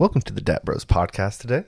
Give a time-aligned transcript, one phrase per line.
[0.00, 1.64] Welcome to the Dab Bros podcast today.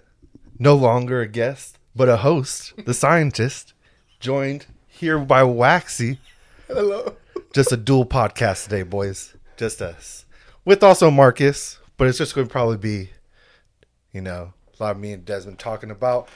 [0.59, 3.75] No longer a guest, but a host, the scientist,
[4.21, 6.19] joined here by Waxy.
[6.67, 7.17] Hello.
[7.53, 9.35] Just a dual podcast today, boys.
[9.59, 10.25] Just us.
[10.65, 13.11] With also Marcus, but it's just going to probably be,
[14.13, 16.27] you know, a lot of me and Desmond talking about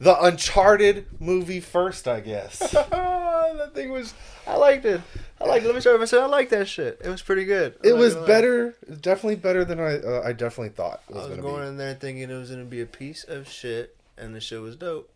[0.00, 2.58] the Uncharted movie first, I guess.
[2.72, 4.14] that thing was.
[4.46, 5.00] I liked it.
[5.40, 5.68] I liked it.
[5.68, 7.00] Let me start by saying I like that shit.
[7.04, 7.74] It was pretty good.
[7.84, 11.18] I'm It was gonna better, definitely better than I uh, I definitely thought it I
[11.18, 13.96] was was going to in there thinking it was gonna be a piece of shit,
[14.16, 15.10] and the shit was dope.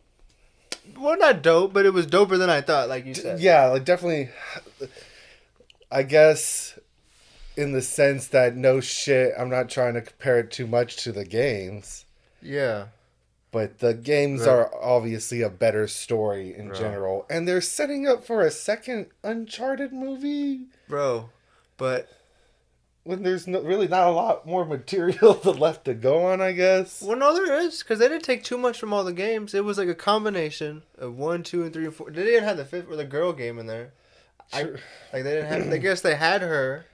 [0.98, 2.88] Well, not dope, but it was doper than I thought.
[2.88, 3.20] Like you be.
[3.20, 3.40] said.
[3.40, 4.30] Yeah, like definitely.
[5.92, 6.78] I guess
[7.56, 11.12] in the sense that no shit, I'm not trying to compare it too much to
[11.12, 12.04] the games,
[12.40, 12.86] Yeah.
[13.52, 14.48] But the games Right.
[14.48, 16.78] are obviously a better story in Right.
[16.78, 21.30] general, and they're setting up for a second Uncharted movie Bro,
[21.76, 22.08] but
[23.02, 26.40] when there's no, really not a lot more material left to go on.
[26.40, 27.00] I guess.
[27.02, 29.54] well, no, there is because they didn't take too much from all the games.
[29.54, 32.10] It was like a combination of one, two, and three, and four.
[32.10, 33.92] They didn't have the fifth or the girl game in there.
[34.52, 34.78] I, like
[35.12, 35.72] they didn't have.
[35.72, 36.84] I guess they had her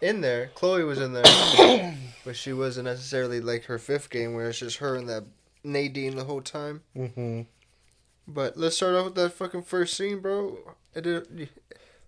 [0.00, 0.50] in there.
[0.54, 1.24] Chloe was in there,
[2.24, 5.24] but she wasn't necessarily like her fifth game where it's just her and that
[5.66, 6.82] Nadine the whole time.
[6.94, 7.42] hmm
[8.26, 10.58] But let's start off with that fucking first scene, bro.
[10.94, 11.48] It did,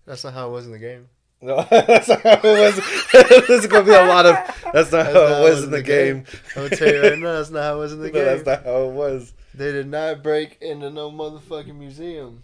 [0.05, 1.09] that's not how it was in the game.
[1.41, 3.45] No, that's not how it was.
[3.47, 4.33] There's gonna be a lot of.
[4.73, 6.25] That's not That's how it was in the game.
[6.53, 8.25] I'm gonna tell you right now, that's not how it was in the No, game.
[8.25, 9.31] that's not how it was.
[9.53, 12.43] They did not break into no motherfucking museum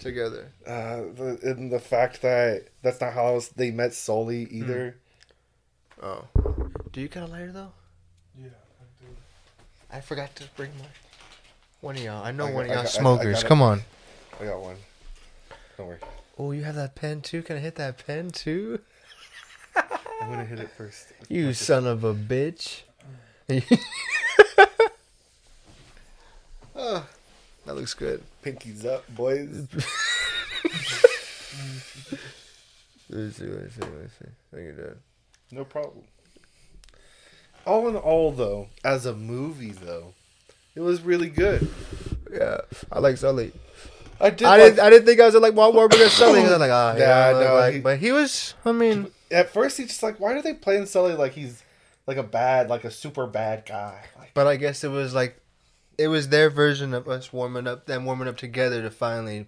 [0.00, 0.50] together.
[0.66, 4.56] Uh, the, and the fact that that's not how was, they met solely Hmm.
[4.56, 4.96] either.
[6.02, 6.24] Oh.
[6.90, 7.70] Do you got a lighter though?
[9.92, 10.86] I forgot to bring my.
[11.80, 12.24] One of y'all.
[12.24, 13.34] I know I got- one of I y'all got- I- I smokers.
[13.36, 13.48] got it.
[13.48, 13.82] Come on.
[14.40, 14.76] I got one.
[15.76, 15.98] Don't worry.
[16.38, 17.42] Oh, you have that pen too?
[17.42, 18.80] Can I hit that pen too?
[19.76, 21.06] I'm gonna hit it first.
[21.28, 22.82] You son of a bitch.
[26.76, 27.06] oh,
[27.66, 28.22] that looks good.
[28.44, 29.66] Pinkies up, boys.
[33.10, 34.24] Let me see, let me see, let me see.
[34.24, 34.96] I think you're dead.
[35.50, 36.02] No problem.
[37.64, 40.14] All in all, though, as a movie, though,
[40.74, 41.68] it was really good.
[42.32, 43.52] Yeah, I like Sully.
[44.20, 44.46] I did.
[44.46, 44.80] I like- didn't.
[44.80, 46.40] I didn't think I was like Wahlberg or Sully.
[46.42, 48.54] I'm like, ah, Yeah, yeah, no, like, he- but he was.
[48.64, 51.62] I mean, at first, he's just like, why do they play in Sully like he's
[52.06, 54.02] like a bad, like a super bad guy?
[54.18, 55.38] Like, but I guess it was like,
[55.98, 59.46] it was their version of us warming up, them warming up together to finally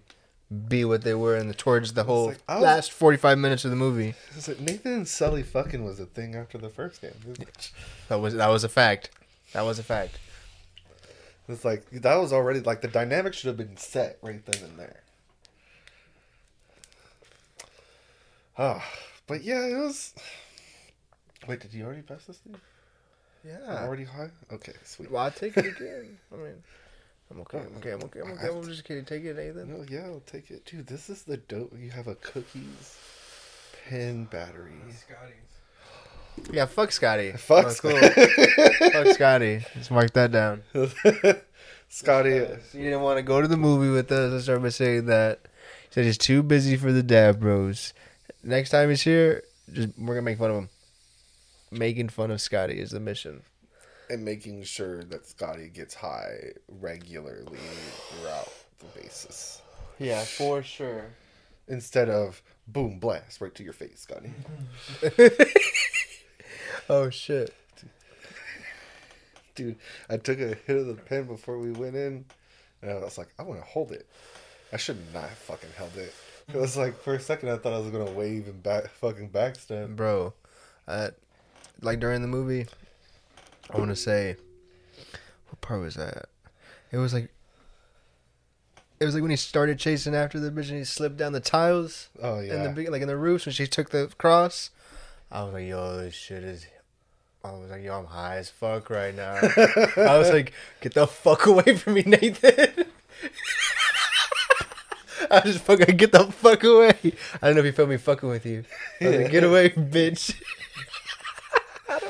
[0.67, 3.65] be what they were in the towards the whole like, was- last forty five minutes
[3.65, 4.13] of the movie.
[4.59, 7.11] Nathan and Sully fucking was a thing after the first game.
[8.09, 9.09] That was that was a fact.
[9.53, 10.19] That was a fact.
[11.47, 14.79] It's like that was already like the dynamic should have been set right then and
[14.79, 15.01] there.
[18.57, 18.83] Ah,
[19.27, 20.13] but yeah, it was.
[21.47, 22.55] Wait, did you already pass this thing?
[23.45, 23.83] Yeah.
[23.83, 24.29] Already high?
[24.51, 25.11] Okay, sweet.
[25.11, 26.17] Well, I take it again.
[26.33, 26.63] I mean,
[27.31, 27.57] I'm okay.
[27.59, 27.91] I'm okay.
[27.91, 28.19] I'm okay.
[28.21, 28.47] I'm okay.
[28.47, 29.03] I'm just kidding.
[29.05, 29.69] Take it, Nathan.
[29.69, 30.87] No, yeah, I'll take it, dude.
[30.87, 31.73] This is the dope.
[31.77, 32.97] You have a cookies,
[33.89, 34.73] pen battery.
[34.91, 36.51] Scotty's.
[36.53, 37.31] Yeah, fuck Scotty.
[37.37, 38.91] Fuck, Oh, cool.
[38.91, 39.65] fuck Scotty.
[39.73, 40.63] Just mark that down.
[41.89, 42.29] Scotty.
[42.29, 44.31] you didn't want to go to the movie with us.
[44.33, 45.39] Let's start by saying that.
[45.89, 47.93] He said he's too busy for the dab bros.
[48.43, 50.69] Next time he's here, just we're gonna make fun of him.
[51.71, 53.43] Making fun of Scotty is the mission.
[54.09, 57.57] And making sure that Scotty gets high regularly
[58.09, 59.61] throughout the basis.
[59.99, 61.05] Yeah, for sure.
[61.67, 64.31] Instead of boom blast right to your face, Scotty.
[66.89, 67.53] oh shit.
[69.55, 69.77] Dude,
[70.09, 72.25] I took a hit of the pen before we went in,
[72.81, 74.05] and I was like, I want to hold it.
[74.73, 76.13] I should not have fucking held it.
[76.53, 79.29] It was like for a second I thought I was gonna wave and back fucking
[79.29, 79.95] backstab.
[79.95, 80.33] bro.
[80.87, 81.09] Uh,
[81.81, 82.67] like during the movie,
[83.71, 84.35] I want to say,
[85.47, 86.25] what part was that?
[86.91, 87.29] It was like,
[88.99, 91.39] it was like when he started chasing after the bitch and he slipped down the
[91.41, 92.63] tiles Oh in yeah.
[92.63, 94.69] the big, like in the roofs when she took the cross.
[95.31, 96.65] I was like, yo, this shit is.
[97.43, 99.33] I was like, yo, I'm high as fuck right now.
[99.97, 102.85] I was like, get the fuck away from me, Nathan.
[105.29, 106.93] I was just fucking get the fuck away.
[107.41, 108.63] I don't know if you felt me fucking with you.
[109.01, 110.33] I was like, get away, bitch.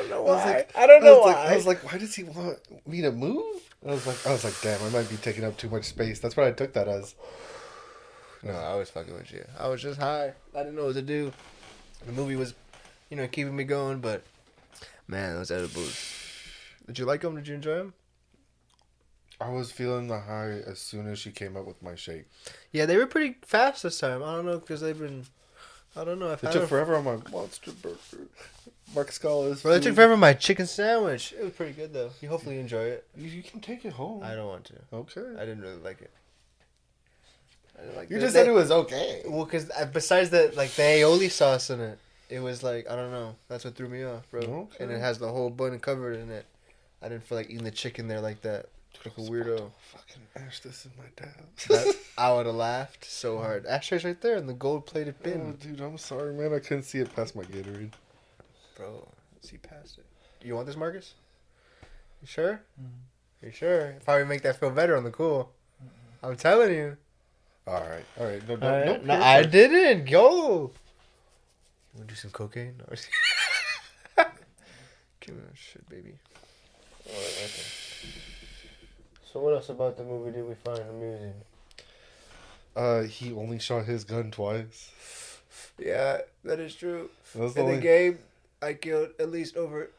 [0.05, 0.51] I don't know I was why.
[0.53, 1.31] like, I don't know was why.
[1.43, 3.61] Like, I was like, why does he want me to move?
[3.85, 6.19] I was like, I was like, damn, I might be taking up too much space.
[6.19, 7.15] That's what I took that as.
[8.43, 9.45] no, I was fucking with you.
[9.59, 10.33] I was just high.
[10.55, 11.31] I didn't know what to do.
[12.05, 12.53] The movie was,
[13.09, 14.23] you know, keeping me going, but
[15.07, 16.13] man, those edibles.
[16.87, 17.35] Did you like them?
[17.35, 17.93] Did you enjoy them?
[19.41, 22.25] I was feeling the high as soon as she came up with my shake.
[22.71, 24.23] Yeah, they were pretty fast this time.
[24.23, 25.25] I don't know because they've been
[25.95, 26.31] I don't know.
[26.31, 26.67] I've It took them.
[26.67, 27.95] forever on my monster burger.
[28.93, 29.61] Mark Scala's.
[29.61, 31.33] Bro, it took forever on my chicken sandwich.
[31.37, 32.11] It was pretty good though.
[32.21, 33.05] You hopefully enjoy it.
[33.15, 34.23] You, you can take it home.
[34.23, 34.73] I don't want to.
[34.93, 35.21] okay.
[35.37, 36.11] I didn't really like it.
[37.77, 39.21] I like you just they- said it was okay.
[39.25, 41.97] Well, because uh, besides the like the aioli sauce in it,
[42.29, 43.35] it was like I don't know.
[43.47, 44.41] That's what threw me off, bro.
[44.41, 44.83] Okay.
[44.83, 46.45] And it has the whole bun covered in it.
[47.01, 48.67] I didn't feel like eating the chicken there like that.
[49.05, 49.71] Like a weirdo.
[49.91, 51.65] Fucking ash this in my dad's.
[51.67, 53.65] That- I would have laughed so hard.
[53.65, 53.69] Mm.
[53.71, 56.53] Ashtray's right there in the gold plated Oh, bin, dude, I'm sorry, man.
[56.53, 57.91] I couldn't see it past my Gatorade.
[58.75, 59.07] bro.
[59.41, 60.05] See past it.
[60.45, 61.13] You want this, Marcus?
[62.21, 62.61] You sure?
[62.81, 63.45] Mm-hmm.
[63.45, 63.95] You sure?
[64.05, 65.51] Probably make that feel better on the cool.
[66.23, 66.97] I'm telling you.
[67.67, 68.47] All right, all right.
[68.47, 70.05] No, no, I, no, no, I didn't.
[70.09, 70.71] Go.
[71.93, 72.75] You want to do some cocaine?
[72.79, 72.85] No.
[75.19, 76.13] Give me that shit, baby.
[77.07, 77.61] Alright, okay.
[79.35, 81.33] So what else about the movie did we find amusing?
[82.73, 84.91] Uh, he only shot his gun twice.
[85.77, 87.09] Yeah, that is true.
[87.33, 87.83] That was the In the only.
[87.83, 88.19] game,
[88.61, 89.89] I killed at least over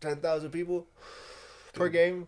[0.00, 0.86] ten thousand people
[1.74, 2.26] per game.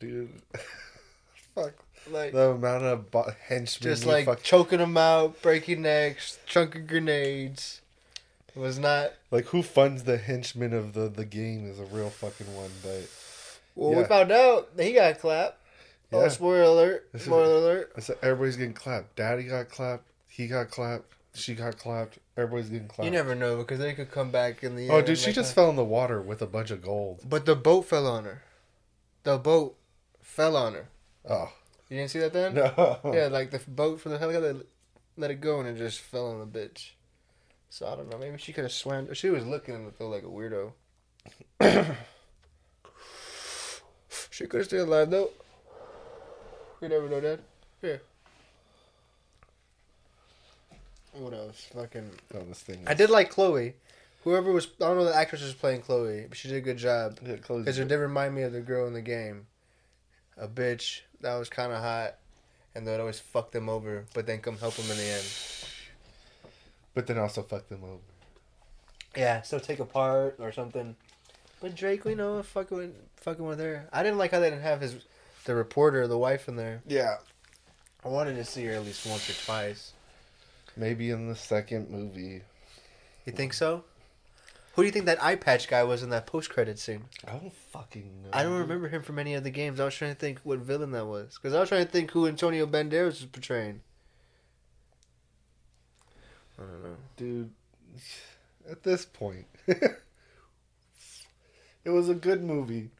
[0.00, 0.28] Dude,
[1.54, 1.72] fuck
[2.10, 3.90] Like the amount of bo- henchmen.
[3.90, 7.80] just like fuck- choking them out, breaking necks, chunking grenades.
[8.54, 9.12] It was not.
[9.30, 13.08] like who funds the henchmen of the the game is a real fucking one, but
[13.74, 15.56] Well, we found out that he got clapped.
[16.12, 16.28] Oh, Yeah.
[16.28, 17.08] spoiler alert!
[17.12, 17.92] This is- Spoiler alert!
[17.96, 19.16] I said everybody's getting clapped.
[19.16, 20.04] Daddy got clapped.
[20.28, 21.12] He got clapped.
[21.34, 22.18] She got clapped.
[22.36, 23.04] Everybody's getting clapped.
[23.04, 25.50] You never know because they could come back in the Oh, dude, she like just
[25.54, 25.60] that.
[25.60, 27.20] fell in the water with a bunch of gold.
[27.28, 28.42] But the boat fell on her.
[29.22, 29.76] The boat
[30.20, 30.88] fell on her.
[31.28, 31.52] Oh
[31.88, 32.54] You didn't see that then?
[32.54, 32.98] no!
[33.14, 34.64] Yeah, like the boat from the helicopter
[35.16, 36.90] let it go and it just fell on the bitch.
[37.68, 38.18] So I don't know.
[38.18, 39.12] Maybe she could have swam.
[39.14, 40.72] She was looking at though like a weirdo.
[44.30, 45.30] she could have stayed alive though.
[46.80, 47.40] We never know that.
[47.82, 47.96] Yeah.
[51.12, 51.68] What else?
[51.74, 52.10] Fucking.
[52.34, 52.84] Oh, this thing.
[52.86, 53.74] I did like Chloe.
[54.24, 56.76] Whoever was, I don't know the actress was playing Chloe, but she did a good
[56.76, 57.18] job.
[57.26, 57.82] Yeah, close Because it.
[57.82, 59.46] it did remind me of the girl in the game.
[60.36, 62.16] A bitch that was kind of hot,
[62.74, 65.24] and they'd always fuck them over, but then come help them in the end.
[66.94, 68.00] But then also fuck them over.
[69.16, 70.96] Yeah, so take apart or something.
[71.60, 73.88] But Drake, we know, fucking with, fucking with her.
[73.92, 74.96] I didn't like how they didn't have his,
[75.44, 76.82] the reporter, the wife in there.
[76.86, 77.16] Yeah.
[78.04, 79.92] I wanted to see her at least once or twice.
[80.76, 82.42] Maybe in the second movie.
[83.26, 83.84] You think so?
[84.74, 87.04] Who do you think that eye patch guy was in that post credit scene?
[87.26, 88.30] I don't fucking know.
[88.32, 89.80] I don't remember him from any of the games.
[89.80, 92.12] I was trying to think what villain that was because I was trying to think
[92.12, 93.80] who Antonio Banderas was portraying.
[96.58, 96.96] I don't know.
[97.16, 97.50] Dude,
[98.70, 99.98] at this point, it
[101.86, 102.90] was a good movie.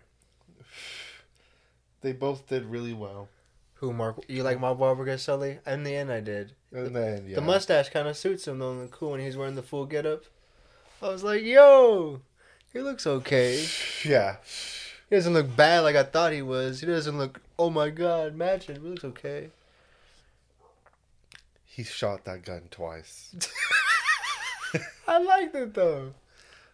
[2.01, 3.29] They both did really well.
[3.75, 4.25] Who Mark?
[4.29, 5.59] You like Mark Wahlberg as Sully?
[5.67, 6.53] In the end, I did.
[6.73, 7.37] And then, yeah.
[7.37, 8.73] The mustache kind of suits him though.
[8.73, 10.25] And cool when he's wearing the full getup.
[11.03, 12.21] I was like, yo,
[12.73, 13.67] he looks okay.
[14.05, 14.37] Yeah.
[15.09, 16.81] He doesn't look bad like I thought he was.
[16.81, 17.41] He doesn't look.
[17.59, 18.77] Oh my god, imagine.
[18.77, 19.51] He looks okay.
[21.65, 23.35] He shot that gun twice.
[25.09, 26.15] I liked it though.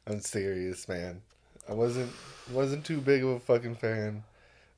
[0.06, 1.22] I'm serious, man.
[1.68, 2.12] I wasn't
[2.52, 4.22] wasn't too big of a fucking fan.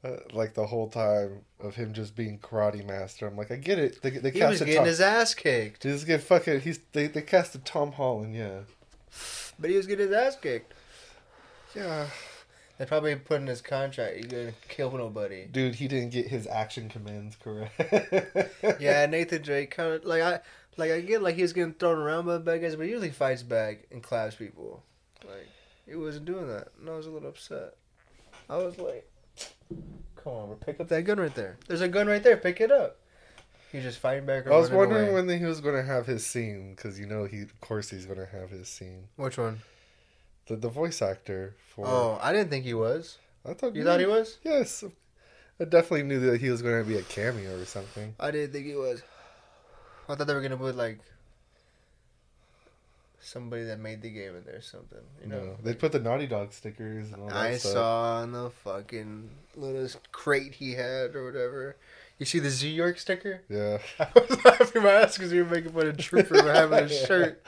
[0.04, 3.26] Uh, like the whole time of him just being karate master.
[3.26, 4.00] I'm like, I get it.
[4.00, 4.84] They, they He was getting Tom.
[4.86, 6.60] his ass kicked, Just getting fucking.
[6.60, 8.34] He's they they casted Tom Holland.
[8.34, 8.60] Yeah.
[9.58, 10.72] but he was getting his ass kicked.
[11.74, 12.06] Yeah.
[12.78, 15.46] They probably put in his contract, you gonna kill nobody.
[15.50, 17.72] Dude, he didn't get his action commands correct.
[18.80, 20.38] Yeah, Nathan Drake kind of like I
[20.76, 22.90] like I get like he was getting thrown around by the bad guys, but he
[22.90, 24.84] usually fights back and claps people.
[25.26, 25.48] Like
[25.88, 27.74] he wasn't doing that, and I was a little upset.
[28.48, 29.10] I was like,
[30.16, 31.58] "Come on, pick up that gun right there.
[31.66, 32.36] There's a gun right there.
[32.36, 32.96] Pick it up."
[33.72, 34.46] He's just fighting back.
[34.46, 35.26] I was wondering away.
[35.26, 38.06] when he was going to have his scene because you know he, of course, he's
[38.06, 39.08] going to have his scene.
[39.16, 39.60] Which one?
[40.46, 41.86] The the voice actor for.
[41.86, 43.18] Oh, I didn't think he was.
[43.44, 44.38] I thought You thought he was?
[44.42, 44.84] Yes,
[45.60, 48.14] I definitely knew that he was going to be a cameo or something.
[48.18, 49.02] I didn't think he was.
[50.08, 51.00] I thought they were gonna put like
[53.20, 54.98] somebody that made the game in there or something.
[55.22, 57.72] You know, no, they put the Naughty Dog stickers and all that I stuff.
[57.72, 61.76] saw on the fucking little crate he had or whatever.
[62.18, 63.42] You see the Zoo York sticker?
[63.48, 63.78] Yeah.
[64.00, 66.88] I was laughing my ass because you were making fun of Trooper for having a
[67.06, 67.44] shirt.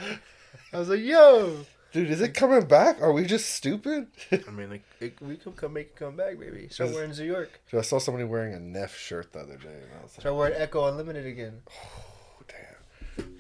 [0.73, 1.65] I was like, yo.
[1.93, 3.03] Dude, is it coming back?
[3.03, 4.07] Are we just stupid?
[4.31, 6.69] I mean, like, it, we could come make it come back, baby.
[6.69, 7.61] Start wearing Zoo York.
[7.69, 10.21] Dude, I saw somebody wearing a Neff shirt the other day, and I was like,
[10.21, 11.63] Start wearing Ecko Unlimited again.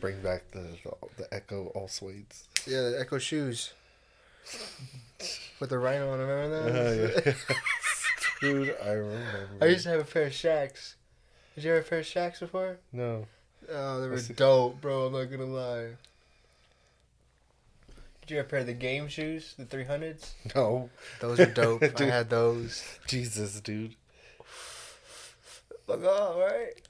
[0.00, 0.02] oh.
[0.02, 0.76] Bring back the,
[1.16, 2.44] the, Ecko All Suedes.
[2.66, 3.72] Yeah, the Ecko shoes.
[5.60, 7.26] With the rhino on them, remember that?
[7.26, 7.56] Uh, yeah.
[8.40, 9.48] Dude, I remember.
[9.60, 10.96] I used to have a pair of Shacks.
[11.54, 12.78] Did you ever have a pair of Shacks before?
[12.92, 13.26] No.
[13.70, 15.06] Oh, they were dope, bro.
[15.06, 15.88] I'm not gonna lie.
[18.22, 20.30] Did you ever pair the game shoes, the 300s?
[20.54, 20.88] No,
[21.20, 21.82] Those are dope.
[22.00, 22.82] I had those.
[23.06, 23.96] Jesus, dude.
[25.86, 26.80] Fuck off, alright?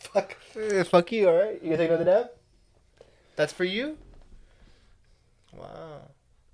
[0.00, 0.36] Fuck.
[0.56, 1.54] Eh, fuck you, alright?
[1.62, 2.32] You gonna take another nap?
[3.36, 3.96] That's for you?
[5.56, 6.02] Wow.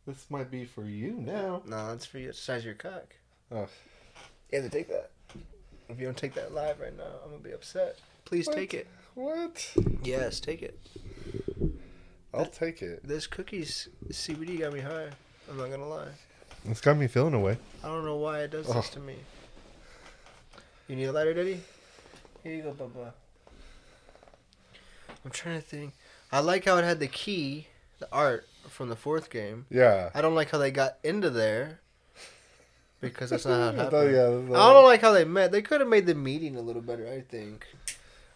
[0.07, 1.63] This might be for you now.
[1.67, 2.29] No, that's for you.
[2.31, 3.17] It's the size of your cock.
[3.51, 3.67] Oh.
[4.53, 5.11] You have to take that.
[5.89, 7.99] If you don't take that live right now, I'm gonna be upset.
[8.25, 8.57] Please What?
[8.57, 8.87] take it.
[9.15, 9.73] What?
[10.03, 10.79] Yes, take it.
[12.33, 13.07] I'll take it.
[13.07, 15.09] This cookies CBD got me high.
[15.49, 16.09] I'm not gonna lie.
[16.67, 17.59] It's got me feeling away.
[17.83, 18.75] I don't know why it does Oh.
[18.75, 19.17] this to me.
[20.89, 21.61] You need a lighter, Daddy?
[22.43, 23.13] Here you go, Bubba.
[25.25, 25.95] I'm trying to think.
[26.31, 29.67] I like how it had the key, the art from the fourth game.
[29.71, 30.11] Yeah.
[30.15, 31.81] I don't like how they got into there
[33.01, 35.53] because that's not how it I thought, yeah, I don't like how they met.
[35.53, 37.67] They could have made the meeting a little better, I think.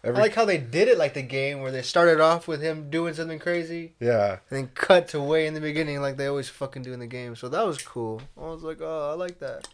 [0.03, 2.61] Every, I like how they did it like the game where they started off with
[2.61, 4.37] him doing something crazy yeah.
[4.49, 7.07] and then cut to way in the beginning like they always fucking do in the
[7.07, 7.35] game.
[7.35, 8.21] So that was cool.
[8.37, 9.67] I was like, oh, I like that.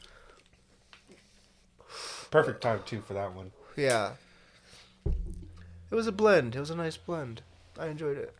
[2.31, 3.51] Perfect time too for that one.
[3.75, 4.13] Yeah.
[5.91, 6.55] It was a blend.
[6.55, 7.41] It was a nice blend.
[7.79, 8.33] I enjoyed it.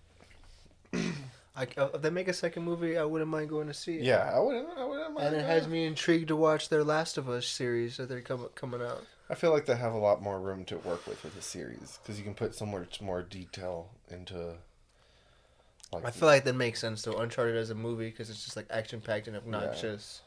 [1.57, 4.03] I, uh, if they make a second movie, I wouldn't mind going to see it.
[4.03, 4.67] Yeah, I wouldn't.
[4.77, 7.97] I wouldn't mind And it has me intrigued to watch their Last of Us series
[7.97, 9.03] that they're com- coming out.
[9.29, 11.97] I feel like they have a lot more room to work with with the series
[12.01, 14.55] because you can put so much more detail into.
[15.93, 17.17] Like, I feel like that makes sense though.
[17.17, 20.21] Uncharted as a movie because it's just like action packed and obnoxious,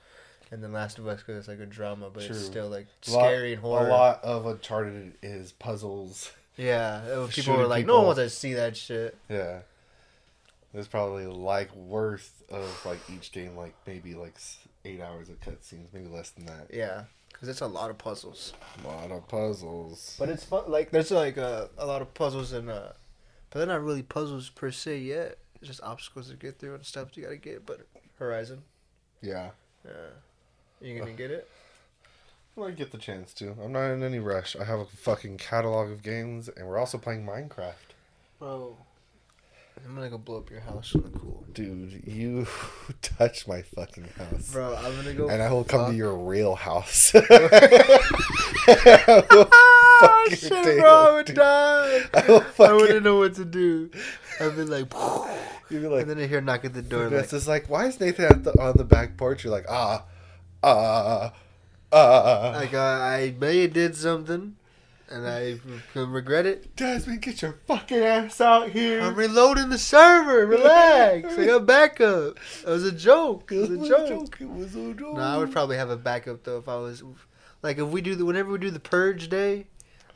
[0.50, 2.34] and then Last of Us because it's like a drama, but True.
[2.34, 3.86] it's still like a lot- scary and horror.
[3.86, 6.32] A lot of Uncharted is puzzles.
[6.58, 9.16] Yeah, was- people were like, no one wants to see that shit.
[9.28, 9.60] Yeah.
[10.74, 14.34] There's probably like worth of like each game, like maybe like
[14.84, 16.66] eight hours of cutscenes, maybe less than that.
[16.72, 18.52] Yeah, because it's a lot of puzzles.
[18.84, 20.14] A lot of puzzles.
[20.18, 20.64] But it's fun.
[20.70, 22.90] Like there's like a, a lot of puzzles and uh,
[23.50, 25.38] but they're not really puzzles per se yet.
[25.56, 27.64] It's just obstacles to get through and stuff you gotta get.
[27.64, 27.86] But
[28.18, 28.62] Horizon,
[29.22, 29.50] Yeah.
[29.86, 29.92] yeah,
[30.82, 31.48] you gonna get it?
[32.58, 33.54] When I get the chance to.
[33.62, 34.56] I'm not in any rush.
[34.56, 37.74] I have a fucking catalog of games, and we're also playing Minecraft.
[38.40, 38.76] Bro,
[39.86, 41.44] I'm gonna go blow up your house on the cool.
[41.52, 42.48] Dude, you
[43.02, 44.50] touch my fucking house.
[44.52, 45.28] Bro, I'm gonna go.
[45.28, 47.10] And I will come fuck- to your real house.
[50.00, 51.36] Fuck your shit, tail, bro, I would dude.
[51.36, 52.00] die.
[52.14, 53.90] I I fucking- wouldn't know what to do.
[54.40, 54.92] I'd be like,
[55.70, 57.08] You'd be like, and then I hear a knock at the door.
[57.08, 59.44] This Like, is like, why is Nathan at the, on the back porch?
[59.44, 60.04] You're like, ah,
[60.62, 61.32] ah,
[61.92, 62.52] ah.
[62.54, 64.56] like I, I may have did something,
[65.10, 65.58] and I
[65.92, 66.76] could regret it.
[66.76, 69.00] Desmond, get your fucking ass out here.
[69.00, 70.46] I'm reloading the server.
[70.46, 71.36] Relax.
[71.38, 72.38] I got backup.
[72.62, 73.50] It was a joke.
[73.52, 74.40] It was a joke.
[74.40, 75.16] It was a joke.
[75.16, 77.02] No, I would probably have a backup though if I was
[77.62, 79.66] like if we do the whenever we do the purge day,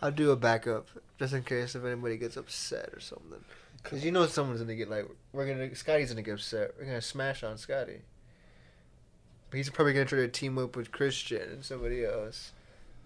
[0.00, 0.88] I'll do a backup
[1.19, 3.45] just in case if anybody gets upset or something.
[3.83, 6.73] Cause you know someone's gonna get like we're gonna Scotty's gonna get upset.
[6.79, 8.02] We're gonna smash on Scotty.
[9.52, 12.52] He's probably gonna try to team up with Christian and somebody else.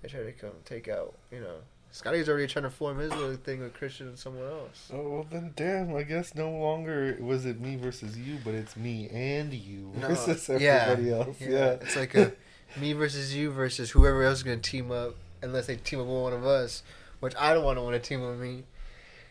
[0.02, 1.14] They try to come take out.
[1.32, 1.56] You know,
[1.90, 4.90] Scotty's already trying to form his little thing with Christian and someone else.
[4.92, 5.94] Oh well, then damn.
[5.96, 10.08] I guess no longer was it me versus you, but it's me and you No,
[10.14, 11.40] versus yeah, everybody else.
[11.40, 11.70] Yeah, Yeah.
[11.80, 12.32] it's like a
[12.80, 16.16] me versus you versus whoever else is gonna team up, unless they team up with
[16.22, 16.82] one of us,
[17.20, 18.64] which I don't want to want to team up with me,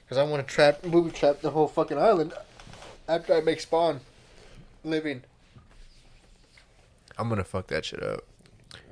[0.03, 2.33] because I want to trap, movie trap the whole fucking island
[3.07, 4.01] after I make Spawn
[4.83, 5.23] living.
[7.17, 8.23] I'm gonna fuck that shit up.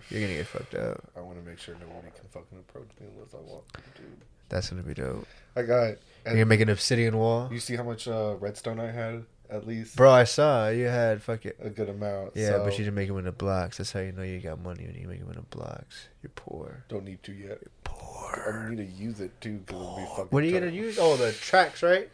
[0.09, 1.03] You're gonna get fucked up.
[1.15, 4.01] I want to make sure nobody can fucking approach me unless I want them to.
[4.49, 5.27] That's gonna be dope.
[5.55, 5.87] I got.
[6.25, 9.25] You're gonna make an obsidian wall, You see how much uh, redstone I had?
[9.49, 10.09] At least bro.
[10.11, 11.57] I saw you had fuck it.
[11.61, 12.31] a good amount.
[12.35, 13.77] Yeah, so but you didn't make them into blocks.
[13.77, 16.07] That's how you know you got money when you make them into blocks.
[16.23, 16.85] You're poor.
[16.89, 17.59] don't need to yet.
[17.83, 18.65] Poor.
[18.65, 20.27] I need to use it too because it'll be fucking.
[20.29, 20.61] What are you tough.
[20.61, 20.97] gonna use?
[20.99, 22.09] Oh, the tracks, right?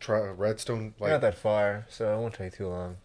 [0.00, 2.96] Try redstone like Not that far, so it won't take too long.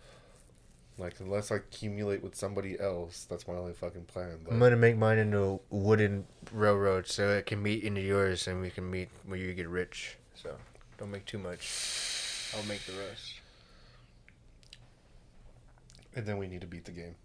[0.98, 3.26] Like unless I accumulate with somebody else.
[3.30, 4.40] That's my only fucking plan.
[4.50, 8.62] I'm gonna make mine into a wooden railroad so it can meet into yours and
[8.62, 10.18] we can meet when you get rich.
[10.36, 10.56] So
[10.98, 12.52] don't make too much.
[12.56, 13.40] I'll make the rest.
[16.16, 17.16] and then we need to beat the game.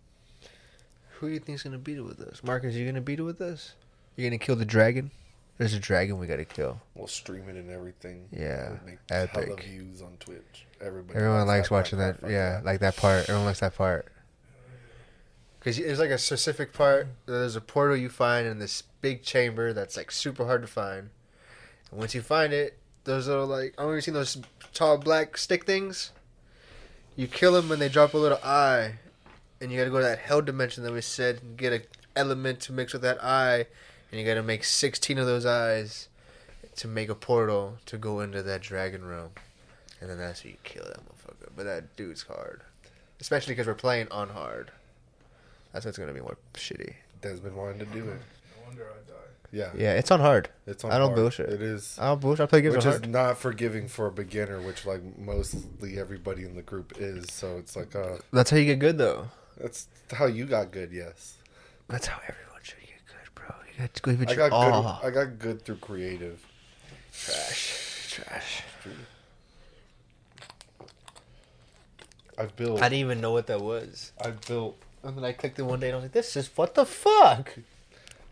[1.18, 2.42] Who do you think's gonna beat it with us?
[2.42, 3.75] Marcus, you gonna beat it with us?
[4.16, 5.10] You gonna kill the dragon?
[5.58, 6.80] There's a dragon we gotta kill.
[6.94, 8.28] We'll stream it and everything.
[8.32, 9.44] Yeah, We'll make epic.
[9.48, 10.66] hella views on Twitch.
[10.80, 11.16] Everybody.
[11.18, 12.20] Everyone loves likes watching that.
[12.20, 13.22] Fuck Yeah, like that part.
[13.24, 14.06] Everyone likes that part.
[15.60, 17.08] Cause there's like a specific part.
[17.26, 21.10] There's a portal you find in this big chamber that's like super hard to find.
[21.90, 24.38] And once you find it, those little like I don't even if you've seen those
[24.72, 26.12] tall black stick things.
[27.16, 28.92] You kill them and they drop a little eye,
[29.60, 31.82] and you gotta go to that hell dimension that we said and get a
[32.14, 33.66] element to mix with that eye,
[34.10, 36.08] and you gotta make sixteen of those eyes
[36.76, 39.30] to make a portal to go into that dragon realm.
[40.00, 41.50] and then that's how you kill that motherfucker.
[41.56, 42.62] But that dude's hard,
[43.20, 44.70] especially because we're playing on hard.
[45.72, 46.94] That's what's gonna be more shitty.
[47.20, 48.20] Desmond wanted to do it.
[48.56, 49.14] No wonder I died.
[49.50, 50.50] Yeah, Yeah, it's on hard.
[50.66, 50.92] it's on.
[50.92, 51.16] I don't hard.
[51.16, 51.48] bullshit.
[51.50, 52.44] It is, I don't bullshit.
[52.44, 56.44] I play games which on is not forgiving for a beginner, which like mostly everybody
[56.44, 57.26] in the group is.
[57.32, 59.28] So it's like, uh, That's how you get good, though.
[59.58, 60.92] that's how you got good.
[60.92, 61.38] Yes,
[61.88, 63.54] That's how everyone should get good, bro.
[63.78, 64.82] You got to give it I your got all.
[64.82, 64.88] good.
[64.88, 65.00] Ah.
[65.04, 66.44] I got good through creative.
[67.12, 68.62] Trash, trash.
[72.37, 72.80] I've built.
[72.80, 74.12] I didn't even know what that was.
[74.20, 76.49] I've built And then I clicked it one day and I was like, "This is
[76.56, 77.54] what the fuck."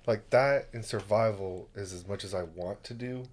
[0.07, 3.25] like that in survival is as much as I want to do,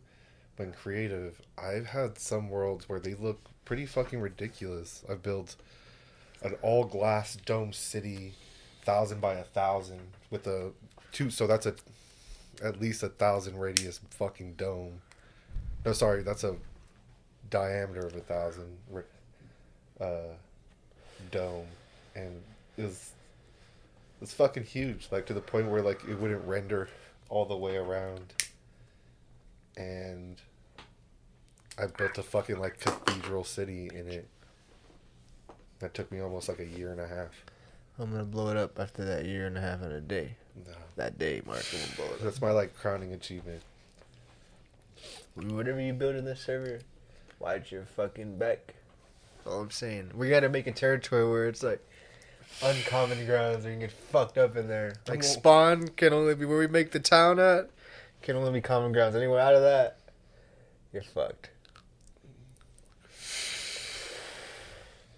[0.58, 5.04] but in creative, I've had some worlds where they look pretty fucking ridiculous.
[5.08, 5.56] I've built
[6.42, 8.34] an all glass dome city,
[8.84, 10.00] thousand by a thousand,
[10.32, 10.72] with a
[11.12, 11.30] two.
[11.30, 11.76] So that's a
[12.62, 15.02] at least a thousand radius fucking dome.
[15.86, 16.56] No, sorry, that's a
[17.50, 18.78] diameter of a thousand
[20.00, 20.34] uh,
[21.32, 21.68] dome,
[22.16, 22.42] and
[22.78, 23.12] was
[24.22, 26.90] it's fucking huge, like to the point where like it wouldn't render
[27.30, 28.34] all the way around.
[29.76, 30.38] And
[31.78, 34.28] I built a fucking like cathedral city in it.
[35.80, 37.44] That took me almost like a year and a half.
[38.00, 40.36] I'm gonna blow it up after that year and a half and a day.
[40.56, 40.74] No.
[40.96, 42.20] That day, Mark, I'm gonna blow it up.
[42.22, 43.62] That's my like crowning achievement.
[45.36, 46.80] Whatever you build in this server,
[47.40, 48.76] watch your fucking back.
[49.46, 51.84] All I'm saying, we gotta make a territory where it's like
[52.62, 54.94] uncommon grounds, you can get fucked up in there.
[55.08, 57.70] Like spawn can only be where we make the town at.
[58.22, 59.16] Can only be common grounds.
[59.16, 60.00] Anywhere out of that,
[60.94, 61.50] you're fucked.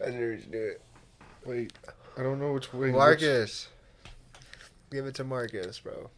[0.04, 0.82] I never do it.
[1.46, 1.74] Wait,
[2.18, 2.88] I don't know which way.
[2.88, 3.68] which- Marcus,
[4.92, 6.10] give it to Marcus, bro.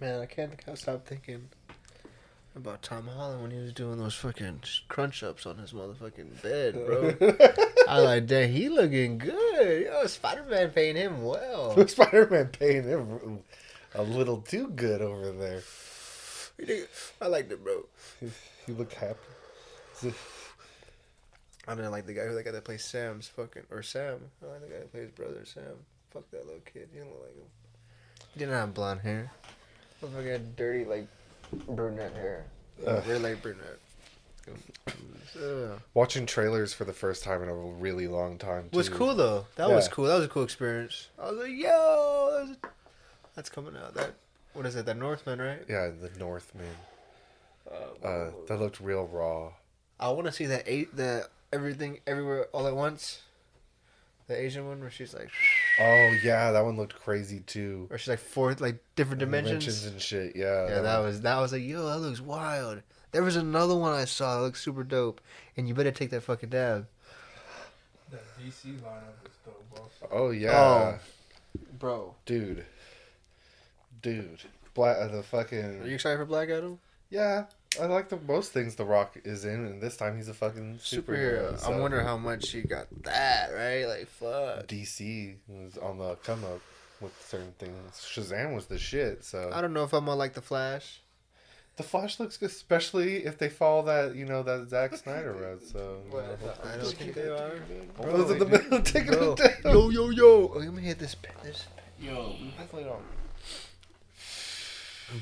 [0.00, 1.48] Man, I can't stop thinking
[2.56, 6.74] about Tom Holland when he was doing those fucking crunch ups on his motherfucking bed,
[6.74, 7.14] bro.
[7.88, 8.50] I like that.
[8.50, 9.86] He looking good.
[9.86, 11.86] Yo, Spider Man paying him well.
[11.88, 13.40] Spider Man paying him
[13.94, 15.62] a little too good over there.
[17.20, 17.86] I liked it, bro.
[18.66, 19.18] He look happy.
[21.66, 24.18] I mean, I like the guy who that guy that plays Sam's fucking or Sam.
[24.42, 25.64] I like the guy that plays brother Sam.
[26.10, 26.88] Fuck that little kid.
[26.94, 27.48] You don't look like him.
[28.34, 29.30] He didn't have blonde hair.
[30.02, 31.06] Motherfucker had dirty like
[31.66, 32.44] brunette hair.
[32.86, 33.00] Uh.
[33.06, 33.78] Really like brunette.
[35.94, 38.68] Watching trailers for the first time in a really long time.
[38.72, 39.46] was cool though.
[39.56, 40.04] That was cool.
[40.06, 41.08] That was a cool experience.
[41.18, 42.74] I was like, yo, that's,
[43.34, 43.94] that's coming out.
[43.94, 44.14] That
[44.52, 44.86] what is it?
[44.86, 45.62] That Northman, right?
[45.68, 46.66] Yeah, the Northman.
[47.68, 49.50] Uh, Uh, that looked real raw.
[49.98, 53.20] I want to see that eight, the everything everywhere all at once.
[54.26, 55.30] The Asian one where she's like,
[55.78, 57.88] Oh yeah, that one looked crazy too.
[57.90, 59.84] or she's like four like different dimensions.
[59.84, 60.34] and shit.
[60.34, 62.80] Yeah, Yeah, that was that was like, yo, that looks wild.
[63.12, 65.20] There was another one I saw that looks super dope,
[65.56, 66.86] and you better take that fucking dab,
[68.10, 69.90] That DC lineup is dope, boss.
[70.10, 70.98] Oh yeah,
[71.78, 72.14] bro.
[72.26, 72.64] dude,
[74.02, 74.40] dude.
[74.74, 76.78] Black uh, the Are fucking you excited for Black Adam?
[77.10, 77.44] yeah.
[77.80, 80.78] I like the most things The Rock is in, and this time he's a fucking
[80.82, 81.54] superhero.
[81.54, 81.58] Superhero.
[81.58, 83.84] so- I wonder how much he got that right.
[83.84, 84.66] Like fuck.
[84.66, 86.60] DC was on the come up
[87.00, 87.92] with certain things.
[87.96, 89.24] Shazam was the shit.
[89.24, 91.00] So I don't know if I'm gonna like the Flash.
[91.76, 95.62] the Flash looks good, especially if they follow that you know that Zack Snyder route.
[95.64, 97.52] So you know, I don't think they are.
[98.00, 99.74] Bro's oh, in the middle, taking it down.
[99.74, 100.52] Yo yo yo!
[100.54, 101.16] Oh, let me hit this.
[101.42, 101.66] This.
[102.00, 103.02] Yo, hopefully don't.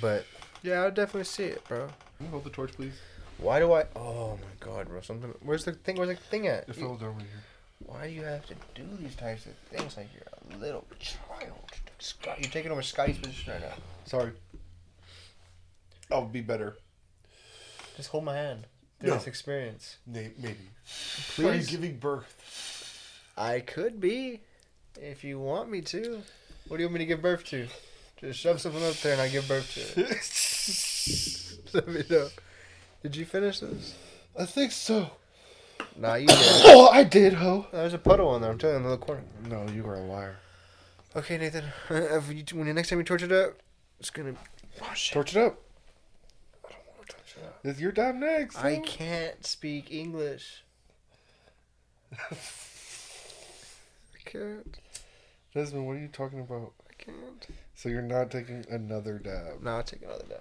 [0.01, 0.25] But
[0.63, 1.89] yeah, I'll definitely see it, bro.
[2.23, 2.93] Can you hold the torch, please?
[3.39, 3.85] Why do I?
[3.97, 5.01] Oh my god, bro!
[5.01, 5.35] Something.
[5.41, 5.97] Where's the thing?
[5.97, 6.69] Where's the thing at?
[6.69, 7.43] It fell down right here.
[7.85, 11.59] Why do you have to do these types of things like you're a little child?
[11.99, 13.75] Scott, you're taking over Scotty's position right now.
[14.05, 14.31] Sorry.
[16.13, 16.77] I'll be better.
[17.97, 18.69] Just hold my hand
[19.01, 19.15] through No.
[19.17, 19.97] this experience.
[20.07, 20.33] Maybe.
[20.47, 20.55] Are you
[21.35, 21.71] Please.
[21.71, 23.33] giving birth?
[23.37, 24.43] I could be,
[25.01, 26.23] if you want me to.
[26.69, 27.67] What do you want me to give birth to?
[28.21, 30.17] Just shove something up there and I give birth to it.
[31.75, 32.29] Let me know.
[33.03, 33.97] Did you finish this?
[34.39, 35.11] I think so.
[35.97, 36.39] Nah, you did.
[36.65, 37.67] Oh, I did, ho.
[37.73, 38.51] Oh, there's a puddle in there.
[38.51, 39.23] I'm telling you, in the corner.
[39.49, 40.37] No, you are a liar.
[41.17, 41.65] Okay, Nathan.
[41.91, 43.59] If you, when the next time you torch it up,
[44.01, 44.35] it's gonna.
[44.81, 45.15] Oh shit!
[45.15, 45.61] Torch it up.
[46.65, 47.59] I don't want to touch it up.
[47.65, 48.57] It's your time next.
[48.57, 50.65] I can't speak English.
[52.31, 52.35] I
[54.25, 54.79] can't.
[55.55, 56.73] Desmond, what are you talking about?
[56.89, 57.47] I can't.
[57.75, 59.63] So you're not taking another dab.
[59.63, 60.41] No, I'll take another dab.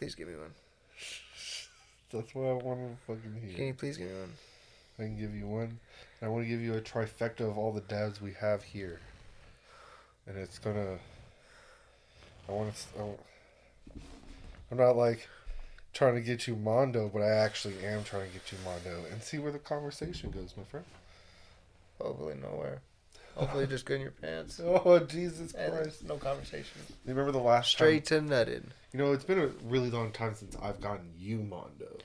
[0.00, 0.54] Please give me one.
[2.10, 3.54] That's what I want to fucking hear.
[3.54, 4.32] Can you please give me one?
[4.98, 5.78] I can give you one.
[6.22, 8.98] I want to give you a trifecta of all the dads we have here.
[10.26, 10.96] And it's gonna.
[12.48, 14.00] I want to.
[14.70, 15.28] I'm not like
[15.92, 19.22] trying to get you Mondo, but I actually am trying to get you Mondo and
[19.22, 20.86] see where the conversation goes, my friend.
[22.00, 22.80] Hopefully nowhere.
[23.40, 24.60] Hopefully just go in your pants.
[24.64, 26.04] Oh Jesus And Christ!
[26.04, 26.80] no conversation.
[27.04, 28.28] You remember the last Straight time?
[28.28, 28.62] to nutted.
[28.92, 31.96] You know, it's been a really long time since I've gotten you Mondo.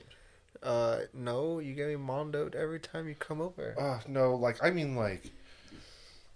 [0.62, 3.74] Uh, no, you get me mondoed every time you come over.
[3.78, 5.30] Uh, no, like I mean like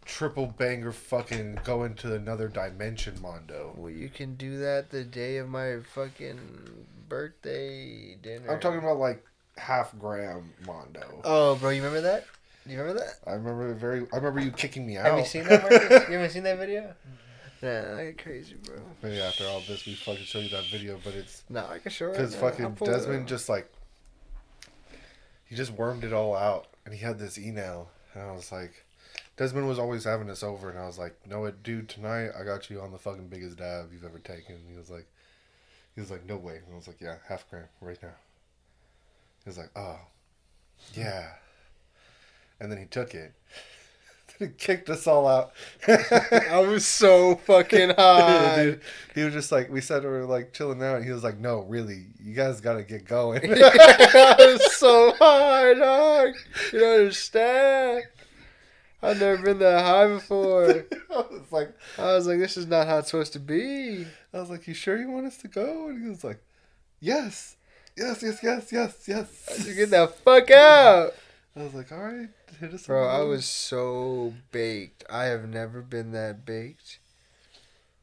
[0.04, 3.72] triple banger fucking go into another dimension Mondo.
[3.76, 6.38] Well, you can do that the day of my fucking
[7.08, 8.50] birthday dinner.
[8.50, 9.24] I'm talking about like
[9.56, 11.20] half gram Mondo.
[11.24, 12.24] Oh, bro, you remember that?
[12.66, 13.14] You remember that?
[13.27, 14.07] I remember it very.
[14.12, 15.07] I remember you kicking me out.
[15.07, 15.70] Have you seen that,
[16.09, 16.94] you haven't seen that video?
[17.62, 18.77] Nah, I get crazy, bro.
[19.03, 21.90] Maybe after all this, we fucking show you that video, but it's No, I can
[21.90, 22.12] show it.
[22.12, 22.66] because right now.
[22.68, 23.70] I'll fucking Desmond just like
[25.46, 28.85] he just wormed it all out, and he had this email, and I was like,
[29.37, 32.44] Desmond was always having us over, and I was like, no, it, dude, tonight I
[32.44, 34.55] got you on the fucking biggest dab you've ever taken.
[34.55, 35.07] And he was like,
[35.94, 38.14] he was like, no way, and I was like, yeah, half gram right now.
[39.44, 39.99] He was like, oh,
[40.94, 41.31] yeah,
[42.61, 43.33] and then he took it.
[44.38, 45.53] Then he kicked us all out.
[45.88, 48.64] I was so fucking high.
[48.64, 48.81] Dude,
[49.14, 51.38] he was just like we said we were like chilling out and he was like
[51.38, 56.35] no really you guys gotta get going I was so high, dog.
[56.73, 58.05] You don't understand.
[59.03, 60.85] I've never been that high before.
[61.11, 64.07] i was like I was like, this is not how it's supposed to be.
[64.35, 66.38] i was like you sure you want us to go and he was like
[67.01, 67.57] yes
[67.96, 71.14] yes yes yes yes yes You get the fuck out.
[71.57, 75.04] i was like all right hit us Bro, up." I was so baked.
[75.10, 76.98] I have never been that baked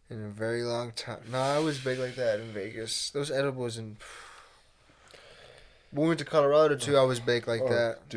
[0.10, 1.20] in a very long time.
[1.32, 3.10] No, I was baked like that in Vegas.
[3.10, 3.98] Those edibles and
[5.92, 8.08] when we went to Colorado too, I was baked like Oh, that.
[8.10, 8.16] dude